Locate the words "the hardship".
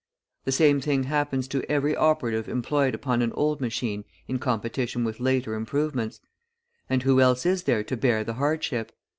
8.23-8.93